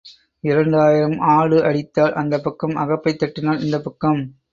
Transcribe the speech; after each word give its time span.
இரண்டு 0.43 0.77
ஆயிரம் 0.79 1.19
ஆடு 1.31 1.63
அடித்தால் 1.63 2.13
அந்தப் 2.13 2.43
பக்கம் 2.43 2.75
அகப்பை 2.75 3.13
தட்டினால் 3.15 3.61
இந்தப் 3.61 3.83
பக்கம். 3.83 4.21